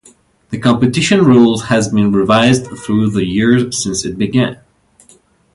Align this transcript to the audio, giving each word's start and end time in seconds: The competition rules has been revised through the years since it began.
The 0.49 0.57
competition 0.57 1.23
rules 1.25 1.65
has 1.65 1.89
been 1.89 2.11
revised 2.11 2.65
through 2.75 3.11
the 3.11 3.23
years 3.23 3.83
since 3.83 4.03
it 4.03 4.17
began. 4.17 4.59